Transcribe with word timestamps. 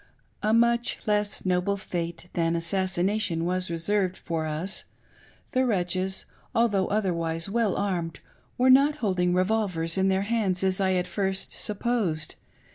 A 0.41 0.51
much 0.51 1.05
less 1.05 1.45
noble 1.45 1.77
fate 1.77 2.27
than 2.33 2.55
assassination 2.55 3.45
was 3.45 3.69
reserved 3.69 4.17
for 4.17 4.47
us. 4.47 4.85
The 5.51 5.63
wretches, 5.63 6.25
although 6.55 6.87
otherwise 6.87 7.47
well 7.51 7.75
armed, 7.75 8.19
were 8.57 8.71
not 8.71 8.95
hold* 8.95 9.19
ing 9.19 9.35
revolvers 9.35 9.99
in 9.99 10.07
their 10.07 10.23
hands 10.23 10.63
as 10.63 10.81
I 10.81 10.93
at 10.93 11.05
first 11.05 11.51
supposed. 11.51 12.33